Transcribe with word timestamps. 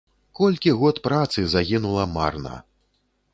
Колькі 0.37 0.71
год 0.79 1.01
працы 1.07 1.45
загінула 1.51 2.09
марна! 2.17 2.55